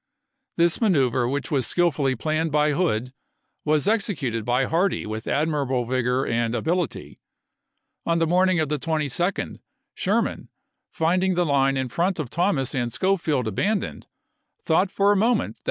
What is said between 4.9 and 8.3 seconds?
with admirable vigor and ability. On the